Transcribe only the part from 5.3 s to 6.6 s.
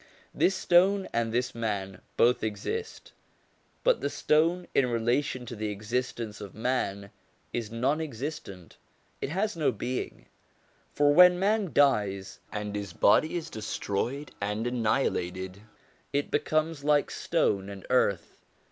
to the existence of